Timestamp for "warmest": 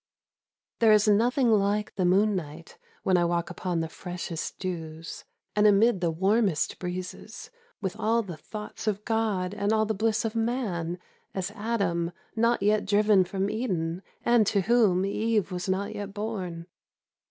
6.09-6.79